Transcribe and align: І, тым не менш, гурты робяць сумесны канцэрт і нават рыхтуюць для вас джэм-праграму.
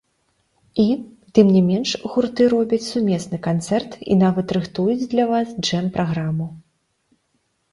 І, 0.83 0.85
тым 1.37 1.47
не 1.57 1.59
менш, 1.67 1.89
гурты 2.13 2.47
робяць 2.55 2.81
сумесны 2.87 3.37
канцэрт 3.49 3.91
і 4.15 4.19
нават 4.23 4.47
рыхтуюць 4.59 5.09
для 5.13 5.29
вас 5.33 5.47
джэм-праграму. 5.65 6.47